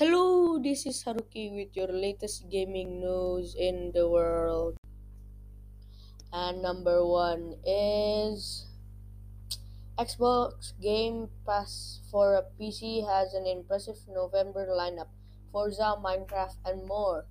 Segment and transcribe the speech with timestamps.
[0.00, 4.80] Hello, this is Haruki with your latest gaming news in the world.
[6.32, 8.64] And number one is
[10.00, 15.12] Xbox Game Pass for a PC has an impressive November lineup
[15.52, 17.28] Forza, Minecraft, and more.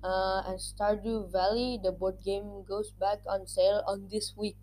[0.00, 4.56] Uh, and Stardew Valley, the board game, goes back on sale on this week.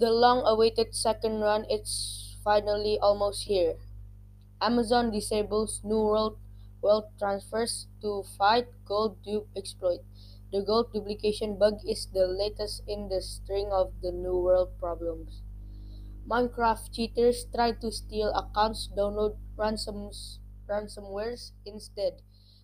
[0.00, 3.78] The long awaited second run is finally almost here.
[4.64, 6.38] Amazon disables New World
[6.80, 10.00] wealth transfers to fight gold dupe exploit.
[10.52, 15.42] The gold duplication bug is the latest in the string of the New World problems.
[16.28, 22.22] Minecraft cheaters try to steal accounts, download ransoms, ransomwares instead.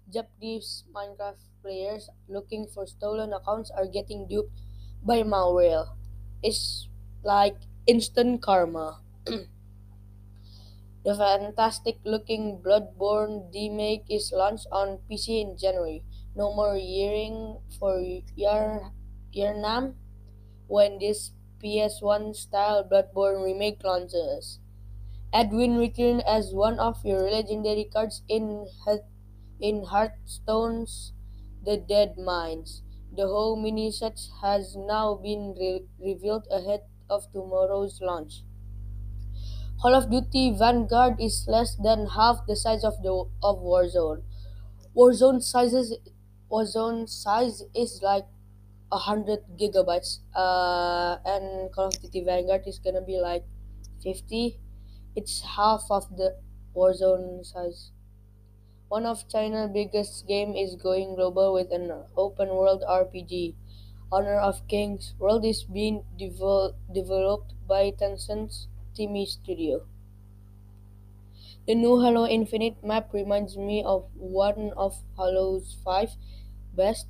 [0.09, 4.63] Japanese Minecraft players looking for stolen accounts are getting duped
[5.05, 5.87] by malware.
[6.43, 6.89] It's
[7.23, 7.57] like
[7.87, 9.01] instant karma.
[11.05, 16.05] The fantastic-looking Bloodborne remake is launched on PC in January.
[16.35, 18.01] No more yearning for
[18.35, 18.93] Yar-
[19.35, 19.97] Yharnam
[20.69, 24.61] when this PS1-style Bloodborne remake launches.
[25.33, 28.67] Edwin returned as one of your legendary cards in
[29.61, 31.13] in Hearthstone's
[31.63, 32.83] The Deadmines.
[33.13, 38.43] The whole mini-set has now been re- revealed ahead of tomorrow's launch.
[39.83, 44.23] Call of Duty Vanguard is less than half the size of the of Warzone.
[44.95, 45.95] Warzone sizes
[46.51, 48.27] Warzone size is like
[48.93, 53.45] hundred gigabytes, uh, and Call of Duty Vanguard is gonna be like
[54.03, 54.61] fifty.
[55.17, 56.37] It's half of the
[56.77, 57.91] Warzone size.
[58.89, 63.57] One of China's biggest game is going global with an open world RPG.
[64.13, 69.87] Honor of Kings World is being devel- developed by Tencent's Timi Studio.
[71.67, 76.11] The new Halo Infinite map reminds me of one of Halo's five
[76.75, 77.07] best.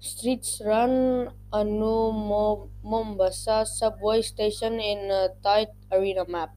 [0.00, 6.54] Streets run a new Mo- Mombasa subway station in a tight arena map.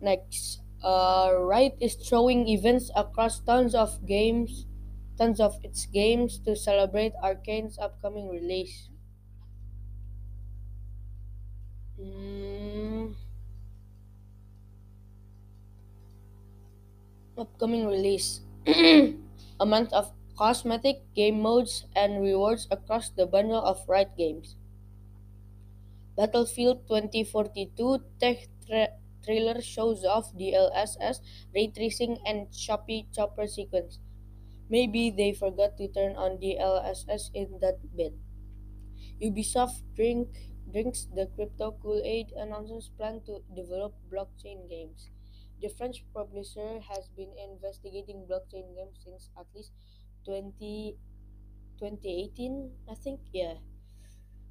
[0.00, 4.64] Next, uh, Riot is throwing events across tons of games,
[5.18, 8.88] tons of its games to celebrate Arcane's upcoming release.
[12.00, 13.12] Mm,
[17.38, 18.40] upcoming release.
[18.66, 24.56] a month of cosmetic, game modes, and rewards across the bundle of Riot games.
[26.16, 31.20] Battlefield 2042 tech tra- trailer shows off DLSS,
[31.54, 34.00] ray tracing, and choppy chopper sequence.
[34.70, 38.14] Maybe they forgot to turn on DLSS in that bit.
[39.20, 40.28] Ubisoft drink
[40.72, 45.10] drinks the crypto Kool-Aid announces plan to develop blockchain games.
[45.60, 49.72] The French publisher has been investigating blockchain games since at least
[50.24, 50.96] 20,
[51.78, 53.20] 2018, I think.
[53.32, 53.54] Yeah.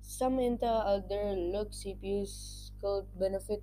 [0.02, 3.62] Some Intel Alder Lake CPUs could benefit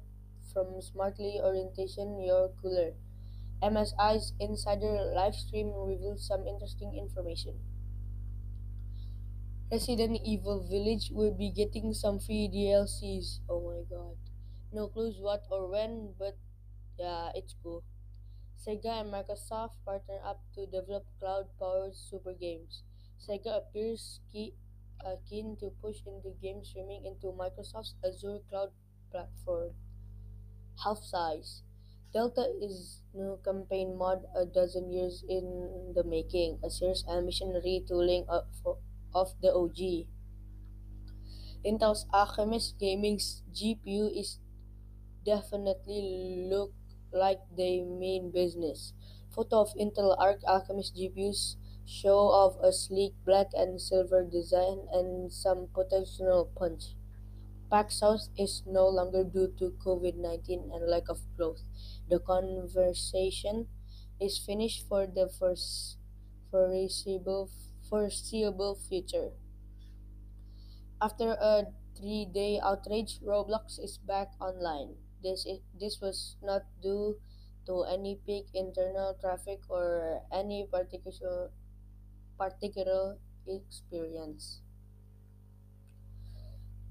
[0.53, 2.93] from smartly orientation your cooler.
[3.63, 7.59] MSI's Insider livestream revealed some interesting information.
[9.73, 13.41] Resident Evil Village will be getting some free DLCs.
[13.49, 14.17] Oh my god.
[14.71, 16.37] No clues what or when, but
[16.99, 17.83] yeah, it's cool.
[18.57, 22.83] Sega and Microsoft partner up to develop cloud-powered super games.
[23.19, 24.55] Sega appears key,
[25.05, 28.71] uh, keen to push into game streaming into Microsoft's Azure cloud
[29.11, 29.73] platform.
[30.85, 31.63] Half size.
[32.13, 38.29] Delta is new campaign mod a dozen years in the making, a serious ambition retooling
[38.29, 38.45] of,
[39.15, 40.07] of the OG.
[41.65, 44.39] Intel's Alchemist Gaming's GPU is
[45.25, 46.73] definitely look
[47.13, 48.95] like they mean business.
[49.31, 51.57] Photo of Intel Arc Alchemist GPUs
[51.87, 56.95] show off a sleek black and silver design and some potential punch.
[57.71, 61.63] PAX South is no longer due to COVID 19 and lack of growth.
[62.09, 63.69] The conversation
[64.21, 65.99] is finished for the first
[66.51, 67.51] foreseeable,
[67.93, 69.33] foreseeable future.
[71.03, 74.97] After a three day outrage, Roblox is back online.
[75.23, 77.21] This, is, this was not due
[77.67, 81.51] to any peak internal traffic or any particular,
[82.39, 84.63] particular experience.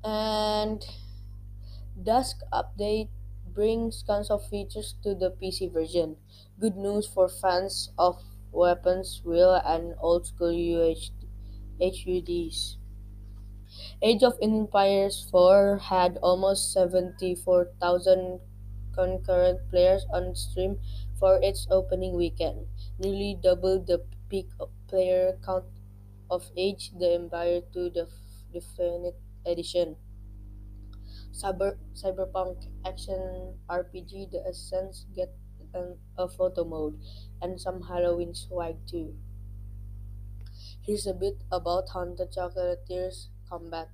[0.04, 0.86] And
[2.04, 3.08] Dusk update
[3.48, 6.18] brings tons of features to the PC version.
[6.60, 8.22] Good news for fans of
[8.52, 11.12] weapons, wheel, and old school UH-
[11.80, 12.78] HUDs.
[14.02, 18.42] Age of Empires 4 had almost 74,000
[18.94, 20.82] concurrent players on Steam
[21.18, 22.68] for its opening weekend,
[23.00, 24.50] nearly double the peak
[24.88, 25.66] player count
[26.30, 28.10] of Age the Empire 2 the
[28.54, 29.16] Definite
[29.46, 29.96] Edition.
[31.34, 35.36] Cyber, cyberpunk action RPG The Ascent get
[35.74, 37.00] an, a photo mode
[37.42, 39.16] and some Halloween swag too.
[40.82, 43.90] Here's a bit about Haunted Chocolatiers combat.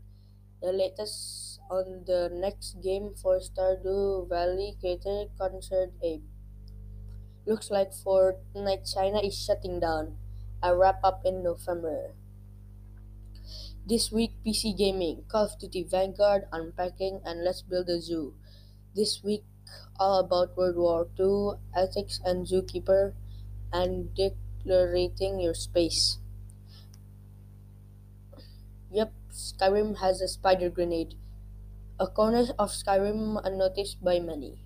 [0.62, 6.24] The latest on the next game for Stardew Valley creator Concert Ape.
[7.46, 10.18] Looks like Fortnite China is shutting down.
[10.64, 12.14] A wrap up in November.
[13.86, 18.36] This week PC gaming, Call of Duty Vanguard, Unpacking, and Let's Build a Zoo.
[18.94, 19.46] This week
[20.00, 23.14] all about World War II, ethics and zookeeper,
[23.74, 26.20] and declarating your space.
[28.92, 31.16] Yep, Skyrim has a spider grenade.
[32.00, 34.60] A corner of Skyrim unnoticed by many.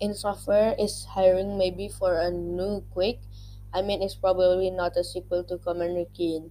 [0.00, 3.20] id Software is hiring maybe for a new Quake.
[3.72, 6.50] I mean, it's probably not a sequel to Commander Keen.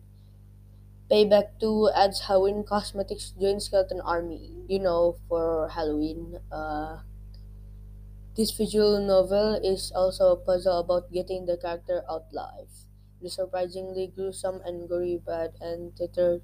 [1.12, 4.63] Payback 2 adds Halloween cosmetics join Skeleton Army.
[4.69, 6.39] You know, for Halloween.
[6.51, 7.00] Uh,
[8.35, 12.85] this visual novel is also a puzzle about getting the character out live.
[13.21, 16.41] The surprisingly gruesome and gory Bad End Theater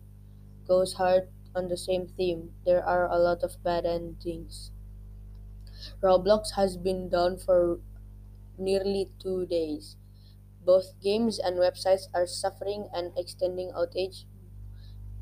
[0.68, 2.56] goes hard on the same theme.
[2.66, 4.72] There are a lot of bad endings.
[6.02, 7.82] Roblox has been down for
[8.58, 9.98] nearly two days.
[10.64, 14.26] Both games and websites are suffering an extending outage,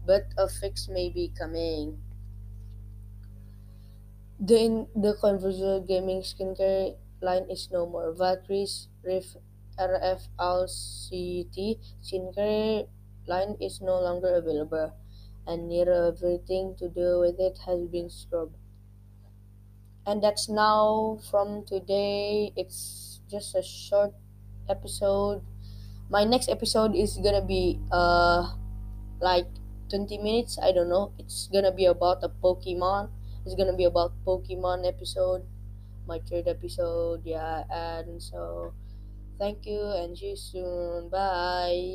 [0.05, 2.03] but a fix may be coming.
[4.43, 8.13] The in the conventional gaming skincare line is no more.
[8.13, 9.37] Valkyrae's Rift
[9.79, 12.87] RFLCT skincare
[13.25, 14.93] line is no longer available,
[15.47, 18.55] and nearly everything to do with it has been scrubbed.
[20.05, 22.51] And that's now from today.
[22.55, 24.13] It's just a short
[24.69, 25.41] episode.
[26.09, 28.53] My next episode is gonna be uh
[29.21, 29.47] like
[29.89, 30.57] 20 minutes.
[30.61, 31.11] I don't know.
[31.19, 33.09] It's gonna be about a Pokemon.
[33.45, 35.43] It's gonna be about Pokemon episode.
[36.07, 37.63] My third episode, yeah.
[37.69, 38.73] And so
[39.39, 41.09] thank you and see you soon.
[41.09, 41.91] Bye.